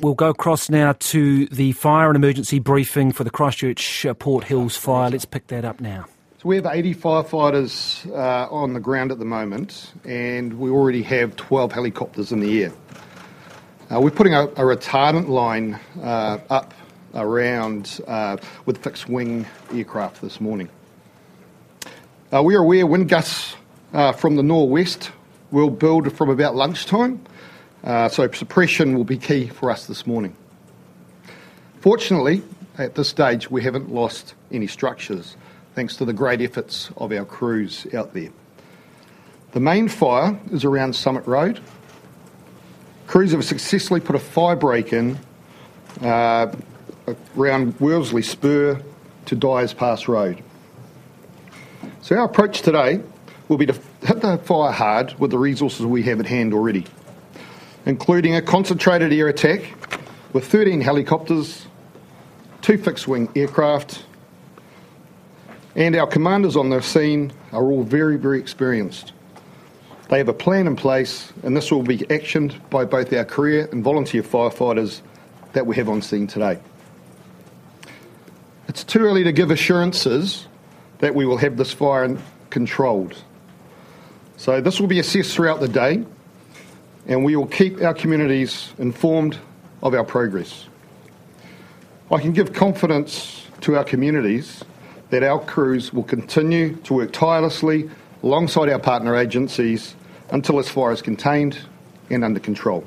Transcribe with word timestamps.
We'll 0.00 0.14
go 0.14 0.30
across 0.30 0.68
now 0.68 0.94
to 0.98 1.46
the 1.46 1.70
fire 1.70 2.08
and 2.08 2.16
emergency 2.16 2.58
briefing 2.58 3.12
for 3.12 3.22
the 3.22 3.30
Christchurch 3.30 4.04
uh, 4.04 4.12
Port 4.12 4.42
Hills 4.42 4.76
fire. 4.76 5.08
Let's 5.08 5.24
pick 5.24 5.46
that 5.46 5.64
up 5.64 5.80
now. 5.80 6.06
So 6.42 6.48
we 6.48 6.56
have 6.56 6.66
80 6.66 6.96
firefighters 6.96 8.10
uh, 8.10 8.52
on 8.52 8.72
the 8.72 8.80
ground 8.80 9.12
at 9.12 9.20
the 9.20 9.24
moment, 9.24 9.92
and 10.04 10.58
we 10.58 10.68
already 10.68 11.02
have 11.04 11.36
12 11.36 11.70
helicopters 11.70 12.32
in 12.32 12.40
the 12.40 12.64
air. 12.64 12.72
Uh, 13.88 14.00
we're 14.00 14.10
putting 14.10 14.34
a, 14.34 14.46
a 14.46 14.62
retardant 14.62 15.28
line 15.28 15.78
uh, 16.02 16.38
up 16.50 16.74
around 17.14 18.00
uh, 18.08 18.36
with 18.66 18.82
fixed 18.82 19.08
wing 19.08 19.46
aircraft 19.72 20.20
this 20.20 20.40
morning. 20.40 20.68
We 22.32 22.56
are 22.56 22.62
aware 22.62 22.84
wind 22.84 23.08
gusts 23.08 23.54
from 23.92 24.34
the 24.34 24.42
northwest 24.42 25.12
will 25.52 25.70
build 25.70 26.12
from 26.12 26.30
about 26.30 26.56
lunchtime, 26.56 27.24
suppression 27.84 28.96
will 28.96 29.04
be 29.04 29.18
key 29.18 29.48
for 29.48 29.70
us 29.70 29.86
this 29.86 30.06
morning. 30.06 30.34
Fortunately, 31.80 32.42
at 32.78 32.94
this 32.94 33.08
stage, 33.08 33.50
we 33.50 33.62
haven't 33.62 33.92
lost 33.92 34.34
any 34.50 34.66
structures 34.66 35.36
thanks 35.74 35.96
to 35.96 36.04
the 36.04 36.12
great 36.12 36.40
efforts 36.40 36.90
of 36.96 37.12
our 37.12 37.24
crews 37.24 37.86
out 37.94 38.14
there. 38.14 38.30
The 39.52 39.60
main 39.60 39.88
fire 39.88 40.38
is 40.50 40.64
around 40.64 40.96
Summit 40.96 41.26
Road. 41.26 41.60
Crews 43.06 43.32
have 43.32 43.44
successfully 43.44 44.00
put 44.00 44.16
a 44.16 44.18
fire 44.18 44.56
break 44.56 44.92
in 44.92 45.18
uh, 46.00 46.52
around 47.36 47.78
Worsley 47.80 48.22
Spur 48.22 48.80
to 49.26 49.36
Dyers 49.36 49.74
Pass 49.74 50.08
Road. 50.08 50.42
So, 52.00 52.16
our 52.16 52.24
approach 52.24 52.62
today 52.62 53.00
will 53.48 53.58
be 53.58 53.66
to 53.66 53.74
hit 54.02 54.20
the 54.20 54.38
fire 54.38 54.72
hard 54.72 55.14
with 55.18 55.30
the 55.30 55.38
resources 55.38 55.86
we 55.86 56.02
have 56.04 56.18
at 56.20 56.26
hand 56.26 56.52
already, 56.54 56.86
including 57.86 58.34
a 58.34 58.42
concentrated 58.42 59.12
air 59.12 59.28
attack 59.28 59.74
with 60.32 60.46
13 60.46 60.80
helicopters, 60.80 61.66
two 62.62 62.78
fixed 62.78 63.06
wing 63.06 63.28
aircraft, 63.36 64.04
and 65.76 65.96
our 65.96 66.06
commanders 66.06 66.56
on 66.56 66.70
the 66.70 66.80
scene 66.80 67.32
are 67.52 67.64
all 67.64 67.82
very, 67.82 68.16
very 68.16 68.38
experienced. 68.38 69.12
They 70.08 70.18
have 70.18 70.28
a 70.28 70.34
plan 70.34 70.66
in 70.66 70.76
place, 70.76 71.32
and 71.42 71.56
this 71.56 71.70
will 71.72 71.82
be 71.82 71.98
actioned 71.98 72.54
by 72.70 72.84
both 72.84 73.12
our 73.12 73.24
career 73.24 73.68
and 73.72 73.82
volunteer 73.82 74.22
firefighters 74.22 75.00
that 75.52 75.66
we 75.66 75.76
have 75.76 75.88
on 75.88 76.02
scene 76.02 76.26
today. 76.26 76.58
It's 78.68 78.84
too 78.84 79.00
early 79.00 79.24
to 79.24 79.32
give 79.32 79.50
assurances 79.50 80.46
that 80.98 81.14
we 81.14 81.26
will 81.26 81.38
have 81.38 81.56
this 81.56 81.72
fire 81.72 82.16
controlled. 82.50 83.16
So, 84.36 84.60
this 84.60 84.80
will 84.80 84.88
be 84.88 84.98
assessed 84.98 85.34
throughout 85.34 85.60
the 85.60 85.68
day, 85.68 86.04
and 87.06 87.24
we 87.24 87.36
will 87.36 87.46
keep 87.46 87.80
our 87.82 87.94
communities 87.94 88.72
informed 88.78 89.38
of 89.82 89.94
our 89.94 90.04
progress. 90.04 90.66
I 92.10 92.18
can 92.18 92.32
give 92.32 92.52
confidence 92.52 93.46
to 93.62 93.76
our 93.76 93.84
communities 93.84 94.64
that 95.10 95.22
our 95.22 95.38
crews 95.38 95.92
will 95.92 96.02
continue 96.02 96.76
to 96.76 96.94
work 96.94 97.12
tirelessly 97.12 97.90
alongside 98.22 98.68
our 98.68 98.78
partner 98.78 99.16
agencies 99.16 99.94
until 100.30 100.56
this 100.56 100.68
fire 100.68 100.92
is 100.92 101.02
contained 101.02 101.58
and 102.10 102.24
under 102.24 102.40
control. 102.40 102.84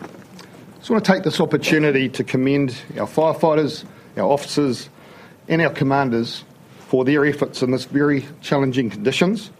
I 0.00 0.78
just 0.78 0.90
want 0.90 1.04
to 1.04 1.12
take 1.12 1.22
this 1.22 1.40
opportunity 1.40 2.08
to 2.08 2.24
commend 2.24 2.76
our 2.98 3.06
firefighters, 3.06 3.84
our 4.16 4.24
officers, 4.24 4.88
and 5.48 5.62
our 5.62 5.70
commanders 5.70 6.44
for 6.88 7.04
their 7.04 7.24
efforts 7.24 7.62
in 7.62 7.70
this 7.70 7.84
very 7.84 8.26
challenging 8.40 8.90
conditions, 8.90 9.50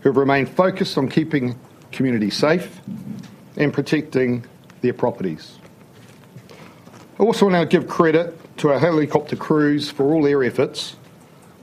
who 0.00 0.10
have 0.10 0.16
remained 0.16 0.48
focused 0.48 0.96
on 0.96 1.08
keeping 1.08 1.58
communities 1.92 2.36
safe 2.36 2.80
and 3.56 3.72
protecting 3.72 4.44
their 4.80 4.92
properties. 4.92 5.58
I 7.18 7.24
also 7.24 7.48
want 7.48 7.70
to 7.70 7.78
give 7.78 7.88
credit 7.88 8.34
to 8.58 8.70
our 8.70 8.78
helicopter 8.78 9.36
crews 9.36 9.90
for 9.90 10.12
all 10.12 10.22
their 10.22 10.44
efforts, 10.44 10.96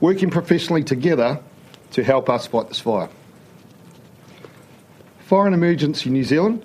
working 0.00 0.30
professionally 0.30 0.84
together 0.84 1.40
to 1.92 2.04
help 2.04 2.28
us 2.28 2.46
fight 2.46 2.68
this 2.68 2.80
fire. 2.80 3.08
Fire 5.20 5.46
and 5.46 5.54
Emergency 5.54 6.10
New 6.10 6.24
Zealand, 6.24 6.64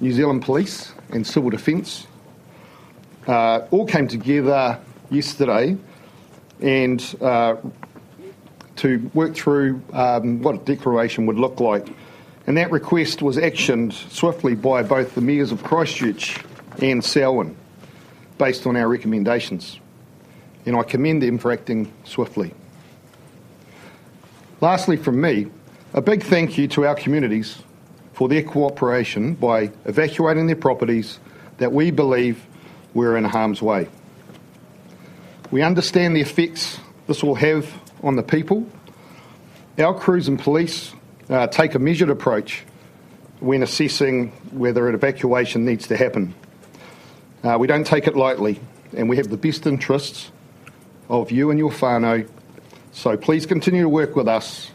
New 0.00 0.12
Zealand 0.12 0.42
Police, 0.42 0.92
and 1.10 1.26
Civil 1.26 1.50
Defence 1.50 2.06
uh, 3.26 3.66
all 3.70 3.86
came 3.86 4.08
together 4.08 4.78
yesterday 5.10 5.76
and 6.60 7.16
uh, 7.20 7.56
to 8.76 9.10
work 9.12 9.34
through 9.34 9.82
um, 9.92 10.40
what 10.42 10.54
a 10.54 10.58
declaration 10.58 11.26
would 11.26 11.36
look 11.36 11.60
like. 11.60 11.88
And 12.46 12.56
that 12.56 12.70
request 12.70 13.22
was 13.22 13.36
actioned 13.36 13.92
swiftly 14.12 14.54
by 14.54 14.82
both 14.82 15.14
the 15.14 15.20
mayors 15.20 15.52
of 15.52 15.62
Christchurch 15.62 16.38
and 16.80 17.04
Selwyn 17.04 17.56
based 18.38 18.66
on 18.66 18.76
our 18.76 18.88
recommendations. 18.88 19.78
And 20.66 20.76
I 20.76 20.82
commend 20.82 21.22
them 21.22 21.38
for 21.38 21.52
acting 21.52 21.92
swiftly. 22.04 22.52
Lastly, 24.60 24.96
from 24.96 25.20
me, 25.20 25.46
a 25.94 26.02
big 26.02 26.22
thank 26.22 26.58
you 26.58 26.68
to 26.68 26.86
our 26.86 26.94
communities 26.94 27.58
for 28.12 28.28
their 28.28 28.42
cooperation 28.42 29.34
by 29.34 29.70
evacuating 29.84 30.46
their 30.46 30.56
properties 30.56 31.18
that 31.58 31.72
we 31.72 31.90
believe 31.90 32.44
were 32.94 33.16
in 33.16 33.24
harm's 33.24 33.62
way. 33.62 33.88
We 35.50 35.62
understand 35.62 36.14
the 36.14 36.20
effects 36.20 36.78
this 37.06 37.22
will 37.22 37.34
have 37.36 37.72
on 38.02 38.16
the 38.16 38.22
people. 38.22 38.66
Our 39.78 39.98
crews 39.98 40.28
and 40.28 40.38
police 40.38 40.92
uh, 41.30 41.46
take 41.46 41.74
a 41.74 41.78
measured 41.78 42.10
approach 42.10 42.64
when 43.38 43.62
assessing 43.62 44.28
whether 44.50 44.88
an 44.88 44.94
evacuation 44.94 45.64
needs 45.64 45.86
to 45.88 45.96
happen. 45.96 46.34
Uh, 47.42 47.56
we 47.58 47.66
don't 47.66 47.86
take 47.86 48.06
it 48.06 48.16
lightly, 48.16 48.60
and 48.94 49.08
we 49.08 49.16
have 49.16 49.30
the 49.30 49.36
best 49.36 49.66
interests 49.66 50.30
of 51.08 51.30
you 51.30 51.50
and 51.50 51.58
your 51.58 51.70
whānau. 51.70 52.28
So 52.92 53.16
please 53.16 53.46
continue 53.46 53.82
to 53.82 53.88
work 53.88 54.16
with 54.16 54.28
us 54.28 54.70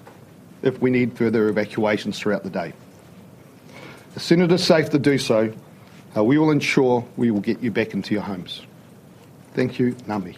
if 0.64 0.82
we 0.82 0.90
need 0.90 1.18
further 1.18 1.48
evacuations 1.50 2.18
throughout 2.18 2.44
the 2.44 2.50
day. 2.50 2.74
As 4.16 4.24
soon 4.24 4.42
as 4.42 4.46
it 4.46 4.54
is 4.54 4.64
safe 4.64 4.90
to 4.92 5.00
do 5.00 5.18
so, 5.18 5.54
uh, 6.16 6.24
we 6.24 6.38
will 6.38 6.52
ensure 6.52 7.06
we 7.18 7.30
will 7.30 7.42
get 7.42 7.62
you 7.62 7.70
back 7.70 7.94
into 7.94 8.14
your 8.14 8.24
homes. 8.24 8.62
Thank 9.54 9.78
you, 9.78 9.96
Nami. 10.08 10.38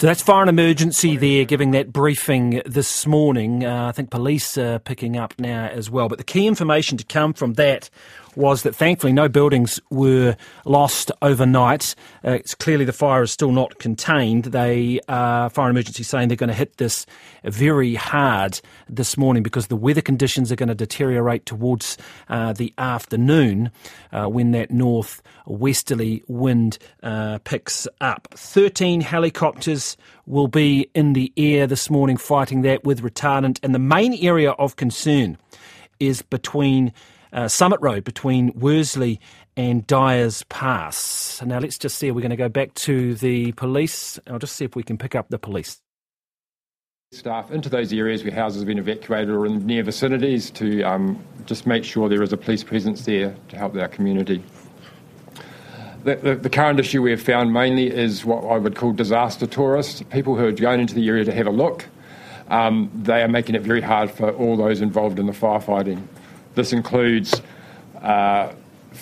So 0.00 0.06
that's 0.06 0.22
fire 0.22 0.40
and 0.40 0.48
emergency 0.48 1.18
there 1.18 1.44
giving 1.44 1.72
that 1.72 1.92
briefing 1.92 2.62
this 2.64 3.06
morning. 3.06 3.66
Uh, 3.66 3.88
I 3.88 3.92
think 3.92 4.08
police 4.08 4.56
are 4.56 4.78
picking 4.78 5.18
up 5.18 5.38
now 5.38 5.66
as 5.66 5.90
well. 5.90 6.08
But 6.08 6.16
the 6.16 6.24
key 6.24 6.46
information 6.46 6.96
to 6.96 7.04
come 7.04 7.34
from 7.34 7.52
that 7.54 7.90
was 8.36 8.62
that 8.62 8.74
thankfully 8.74 9.12
no 9.12 9.28
buildings 9.28 9.80
were 9.90 10.36
lost 10.64 11.10
overnight. 11.22 11.94
Uh, 12.24 12.32
it's 12.32 12.54
clearly 12.54 12.84
the 12.84 12.92
fire 12.92 13.22
is 13.22 13.30
still 13.30 13.52
not 13.52 13.78
contained. 13.78 14.44
They 14.44 15.00
uh, 15.08 15.48
fire 15.48 15.70
emergency 15.70 16.02
saying 16.02 16.28
they're 16.28 16.36
going 16.36 16.48
to 16.48 16.54
hit 16.54 16.76
this 16.76 17.06
very 17.44 17.94
hard 17.94 18.60
this 18.88 19.16
morning 19.16 19.42
because 19.42 19.66
the 19.66 19.76
weather 19.76 20.00
conditions 20.00 20.52
are 20.52 20.56
going 20.56 20.68
to 20.68 20.74
deteriorate 20.74 21.46
towards 21.46 21.98
uh, 22.28 22.52
the 22.52 22.72
afternoon 22.78 23.70
uh, 24.12 24.26
when 24.26 24.52
that 24.52 24.70
north 24.70 25.22
westerly 25.46 26.22
wind 26.28 26.78
uh, 27.02 27.38
picks 27.44 27.88
up. 28.00 28.28
Thirteen 28.32 29.00
helicopters 29.00 29.96
will 30.26 30.48
be 30.48 30.90
in 30.94 31.12
the 31.12 31.32
air 31.36 31.66
this 31.66 31.90
morning 31.90 32.16
fighting 32.16 32.62
that 32.62 32.84
with 32.84 33.02
retardant, 33.02 33.58
and 33.62 33.74
the 33.74 33.78
main 33.78 34.14
area 34.14 34.52
of 34.52 34.76
concern 34.76 35.38
is 35.98 36.22
between 36.22 36.92
uh, 37.32 37.48
Summit 37.48 37.80
Road 37.80 38.04
between 38.04 38.52
Worsley 38.54 39.20
and 39.56 39.86
Dyers 39.86 40.42
Pass. 40.44 41.42
Now 41.44 41.58
let's 41.58 41.78
just 41.78 41.98
see. 41.98 42.10
We're 42.10 42.20
going 42.20 42.30
to 42.30 42.36
go 42.36 42.48
back 42.48 42.74
to 42.74 43.14
the 43.14 43.52
police. 43.52 44.18
I'll 44.26 44.38
just 44.38 44.56
see 44.56 44.64
if 44.64 44.76
we 44.76 44.82
can 44.82 44.98
pick 44.98 45.14
up 45.14 45.28
the 45.28 45.38
police. 45.38 45.80
Staff 47.12 47.50
into 47.50 47.68
those 47.68 47.92
areas 47.92 48.22
where 48.22 48.32
houses 48.32 48.60
have 48.60 48.68
been 48.68 48.78
evacuated 48.78 49.30
or 49.30 49.44
in 49.44 49.66
near 49.66 49.82
vicinities 49.82 50.48
to 50.52 50.82
um, 50.82 51.20
just 51.44 51.66
make 51.66 51.82
sure 51.82 52.08
there 52.08 52.22
is 52.22 52.32
a 52.32 52.36
police 52.36 52.62
presence 52.62 53.04
there 53.04 53.34
to 53.48 53.56
help 53.56 53.74
our 53.74 53.88
community. 53.88 54.42
The, 56.04 56.16
the, 56.16 56.34
the, 56.36 56.48
current 56.48 56.78
issue 56.80 57.02
we 57.02 57.10
have 57.10 57.20
found 57.20 57.52
mainly 57.52 57.88
is 57.88 58.24
what 58.24 58.44
I 58.44 58.56
would 58.56 58.76
call 58.76 58.92
disaster 58.92 59.46
tourists, 59.46 60.02
people 60.10 60.36
who 60.36 60.46
are 60.46 60.52
going 60.52 60.80
into 60.80 60.94
the 60.94 61.06
area 61.08 61.24
to 61.24 61.32
have 61.32 61.46
a 61.46 61.50
look. 61.50 61.84
Um, 62.48 62.90
they 62.94 63.22
are 63.22 63.28
making 63.28 63.54
it 63.54 63.62
very 63.62 63.80
hard 63.80 64.10
for 64.10 64.30
all 64.30 64.56
those 64.56 64.80
involved 64.80 65.18
in 65.18 65.26
the 65.26 65.32
firefighting. 65.32 66.02
This 66.54 66.72
includes 66.72 67.40
uh, 68.00 68.52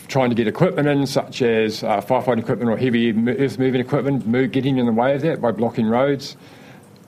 trying 0.09 0.31
to 0.31 0.35
get 0.35 0.47
equipment 0.47 0.89
in, 0.89 1.07
such 1.07 1.43
as 1.43 1.83
uh, 1.83 2.01
firefighting 2.01 2.41
equipment 2.41 2.71
or 2.71 2.77
heavy 2.77 3.11
earth 3.11 3.59
moving 3.59 3.81
equipment, 3.81 4.53
getting 4.53 4.79
in 4.79 4.87
the 4.87 4.93
way 4.93 5.15
of 5.15 5.23
that 5.23 5.41
by 5.41 5.51
blocking 5.51 5.87
roads. 5.87 6.37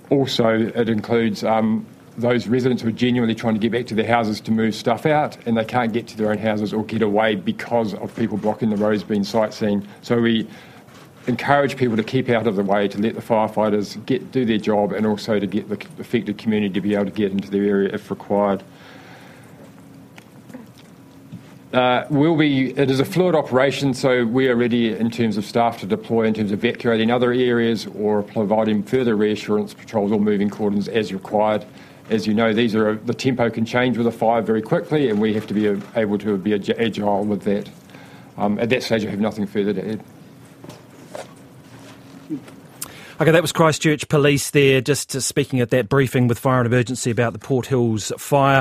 Also, 0.08 0.48
it 0.74 0.88
includes 0.88 1.44
um, 1.44 1.86
those 2.16 2.46
residents 2.48 2.82
who 2.82 2.88
are 2.88 2.92
genuinely 2.92 3.34
trying 3.34 3.54
to 3.54 3.60
get 3.60 3.72
back 3.72 3.86
to 3.86 3.94
their 3.94 4.06
houses 4.06 4.40
to 4.40 4.50
move 4.50 4.74
stuff 4.74 5.06
out 5.06 5.36
and 5.46 5.56
they 5.56 5.64
can't 5.64 5.92
get 5.92 6.06
to 6.08 6.16
their 6.16 6.30
own 6.30 6.38
houses 6.38 6.72
or 6.72 6.84
get 6.84 7.02
away 7.02 7.34
because 7.34 7.94
of 7.94 8.14
people 8.16 8.36
blocking 8.36 8.70
the 8.70 8.76
roads 8.76 9.02
being 9.02 9.24
sightseeing. 9.24 9.86
So 10.02 10.20
we 10.20 10.48
encourage 11.26 11.76
people 11.76 11.96
to 11.96 12.02
keep 12.02 12.28
out 12.28 12.46
of 12.46 12.56
the 12.56 12.64
way, 12.64 12.88
to 12.88 12.98
let 12.98 13.14
the 13.14 13.20
firefighters 13.20 14.04
get 14.06 14.32
do 14.32 14.44
their 14.44 14.58
job, 14.58 14.92
and 14.92 15.06
also 15.06 15.38
to 15.38 15.46
get 15.46 15.68
the 15.68 15.76
affected 16.00 16.38
community 16.38 16.74
to 16.74 16.80
be 16.80 16.94
able 16.94 17.04
to 17.06 17.10
get 17.10 17.30
into 17.30 17.50
their 17.50 17.64
area 17.64 17.90
if 17.92 18.10
required. 18.10 18.62
Uh, 21.72 22.04
will 22.10 22.36
be 22.36 22.76
it 22.76 22.90
is 22.90 22.98
a 22.98 23.04
fluid 23.04 23.36
operation, 23.36 23.94
so 23.94 24.24
we 24.24 24.48
are 24.48 24.56
ready 24.56 24.92
in 24.92 25.08
terms 25.08 25.36
of 25.36 25.44
staff 25.44 25.78
to 25.78 25.86
deploy 25.86 26.24
in 26.24 26.34
terms 26.34 26.50
of 26.50 26.64
evacuating 26.64 27.12
other 27.12 27.32
areas 27.32 27.86
or 27.94 28.24
providing 28.24 28.82
further 28.82 29.14
reassurance 29.14 29.72
patrols 29.72 30.10
or 30.10 30.18
moving 30.18 30.50
cordons 30.50 30.88
as 30.88 31.12
required. 31.12 31.64
As 32.08 32.26
you 32.26 32.34
know, 32.34 32.52
these 32.52 32.74
are 32.74 32.96
the 32.96 33.14
tempo 33.14 33.50
can 33.50 33.64
change 33.64 33.96
with 33.96 34.08
a 34.08 34.12
fire 34.12 34.42
very 34.42 34.62
quickly, 34.62 35.10
and 35.10 35.20
we 35.20 35.32
have 35.34 35.46
to 35.46 35.54
be 35.54 35.66
able 35.94 36.18
to 36.18 36.36
be 36.38 36.54
agile 36.54 37.24
with 37.24 37.42
that. 37.42 37.70
Um, 38.36 38.58
at 38.58 38.68
that 38.70 38.82
stage, 38.82 39.06
I 39.06 39.10
have 39.10 39.20
nothing 39.20 39.46
further 39.46 39.72
to 39.72 39.92
add. 39.92 40.04
Okay, 43.20 43.32
that 43.32 43.42
was 43.42 43.52
Christchurch 43.52 44.08
Police 44.08 44.50
there, 44.50 44.80
just 44.80 45.12
speaking 45.20 45.60
at 45.60 45.68
that 45.70 45.90
briefing 45.90 46.26
with 46.26 46.38
Fire 46.38 46.60
and 46.60 46.66
Emergency 46.66 47.10
about 47.10 47.34
the 47.34 47.38
Port 47.38 47.66
Hills 47.66 48.10
fire. 48.16 48.58